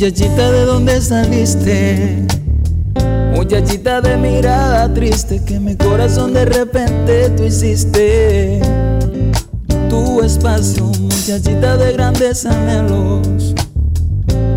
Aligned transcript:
Muchachita, 0.00 0.52
¿de 0.52 0.64
dónde 0.64 1.00
saliste? 1.00 2.24
Muchachita 3.34 4.00
de 4.00 4.16
mirada 4.16 4.94
triste 4.94 5.42
que 5.44 5.58
mi 5.58 5.74
corazón 5.74 6.34
de 6.34 6.44
repente 6.44 7.30
tú 7.30 7.42
hiciste. 7.42 8.60
Tu 9.90 10.22
espacio, 10.22 10.84
muchachita 10.84 11.76
de 11.76 11.94
grandes 11.94 12.46
anhelos. 12.46 13.56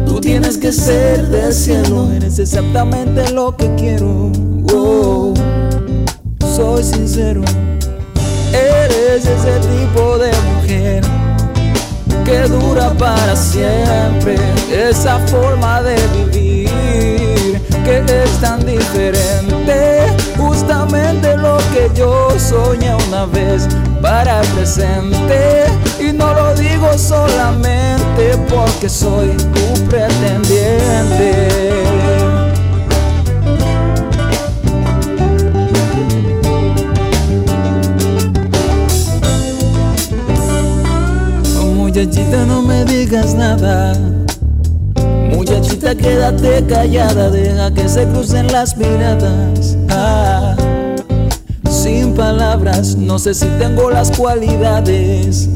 Tú 0.06 0.22
tienes 0.22 0.60
que 0.60 0.72
ser 0.72 1.28
del 1.30 1.52
cielo, 1.52 2.12
eres 2.16 2.38
exactamente 2.38 3.32
lo 3.32 3.58
que 3.58 3.74
quiero. 3.74 4.32
Oh, 4.72 5.34
soy 6.56 6.84
sincero, 6.84 7.42
para 13.32 13.42
siempre. 13.42 14.36
Esa 14.72 15.18
forma 15.28 15.82
de 15.82 15.96
vivir 16.18 17.62
que 17.86 18.04
es 18.24 18.32
tan 18.42 18.60
diferente. 18.66 20.06
Justamente 20.38 21.38
lo 21.38 21.58
que 21.74 21.90
yo 21.96 22.30
soñé 22.38 22.94
una 23.08 23.26
vez 23.26 23.68
para 24.02 24.42
el 24.42 24.48
presente. 24.50 25.66
Y 26.00 26.12
no 26.12 26.34
lo 26.34 26.54
digo 26.56 26.98
solamente 26.98 28.38
porque 28.50 28.90
soy 28.90 29.30
tu 29.30 29.88
pretendiente. 29.88 31.81
Muchachita, 41.94 42.46
no 42.46 42.62
me 42.62 42.86
digas 42.86 43.36
nada. 43.36 43.94
Muchachita, 45.30 45.94
quédate 45.94 46.66
callada, 46.66 47.30
deja 47.30 47.70
que 47.74 47.90
se 47.90 48.08
crucen 48.08 48.48
las 48.48 48.78
miradas. 48.78 49.76
Ah, 49.90 50.56
sin 51.70 52.14
palabras, 52.14 52.96
no 52.96 53.20
sé 53.20 53.34
si 53.34 53.46
tengo 53.60 53.92
las 53.92 54.10
cualidades 54.18 55.50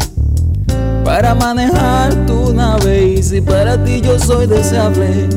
para 1.06 1.34
manejar 1.36 2.14
tu 2.26 2.54
nave. 2.54 3.14
Y 3.14 3.24
si 3.24 3.40
para 3.40 3.82
ti 3.82 4.02
yo 4.02 4.20
soy 4.20 4.46
deseable, 4.46 5.30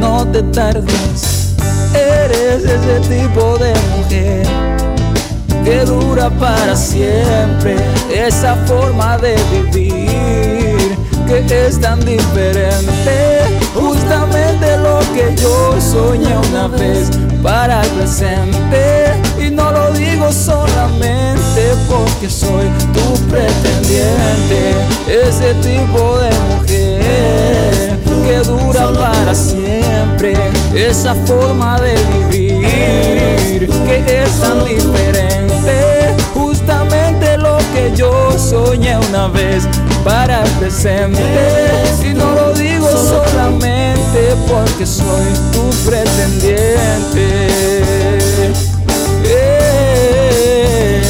no 0.00 0.24
te 0.28 0.44
tardes. 0.44 1.56
Eres 1.94 2.62
ese 2.62 3.00
tipo 3.08 3.58
de 3.58 3.72
mujer 3.96 4.77
que 5.68 5.84
dura 5.84 6.30
para 6.30 6.74
siempre. 6.74 7.76
Esa 8.10 8.54
forma 8.66 9.18
de 9.18 9.36
vivir 9.52 10.96
que 11.26 11.66
es 11.66 11.78
tan 11.78 12.00
diferente. 12.00 13.42
Justamente 13.74 14.78
lo 14.78 14.98
que 15.14 15.36
yo 15.36 15.78
soñé 15.78 16.34
una 16.50 16.68
vez 16.68 17.10
para 17.42 17.82
el 17.82 17.90
presente. 17.90 19.12
Y 19.38 19.50
no 19.50 19.70
lo 19.70 19.92
digo 19.92 20.32
solamente 20.32 21.62
porque 21.86 22.30
soy 22.30 22.66
tu 22.94 23.06
pretendiente. 23.28 24.74
Ese 25.06 25.52
tipo 25.56 26.18
de 26.18 26.30
mujer 26.48 27.98
que 28.26 28.38
dura 28.48 28.90
para 28.94 29.34
siempre. 29.34 30.32
Esa 30.74 31.14
forma 31.26 31.78
de 31.80 31.94
vivir 32.12 33.68
que 33.86 34.22
es 34.22 34.40
tan 34.40 34.64
diferente. 34.64 35.17
Para 40.08 40.42
el 40.42 40.50
presente. 40.52 41.22
Y 42.02 42.14
no 42.14 42.32
lo 42.34 42.54
digo 42.54 42.88
solamente 42.90 44.34
porque 44.48 44.86
soy 44.86 45.26
tu 45.52 45.68
pretendiente. 45.86 47.48
Eh, 49.24 51.02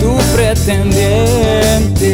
tu 0.00 0.16
pretendiente. 0.36 2.12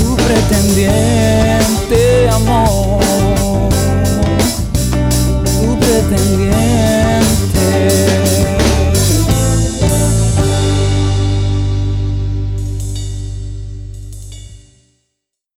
Tu 0.00 0.16
pretendiente, 0.16 2.00
amor. 2.28 3.00
Tu 5.60 5.78
pretendiente. 5.78 6.79